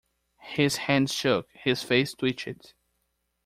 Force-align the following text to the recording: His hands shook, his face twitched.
His 0.55 0.77
hands 0.77 1.13
shook, 1.13 1.47
his 1.53 1.83
face 1.83 2.15
twitched. 2.15 2.73